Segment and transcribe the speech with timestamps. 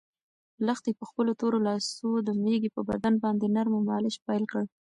[0.65, 4.63] لښتې په خپلو تورو لاسو د مېږې په بدن باندې نرمه مالش پیل کړ.